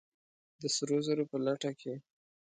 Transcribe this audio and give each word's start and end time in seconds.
د 0.61 0.63
سرو 0.75 0.97
زرو 1.07 1.23
په 1.31 1.37
لټه 1.45 1.71
کې! 1.79 1.93